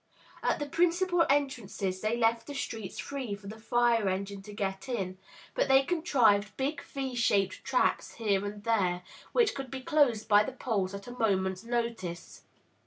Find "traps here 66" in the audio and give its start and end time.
7.63-8.39